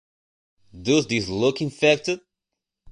Does 0.81 1.05
This 1.05 1.27
Look 1.29 1.61
Infected? 1.61 2.21